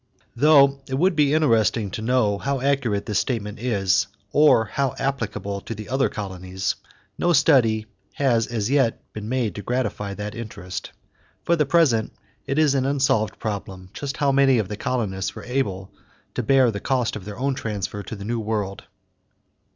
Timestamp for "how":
2.39-2.59, 4.65-4.95, 14.17-14.31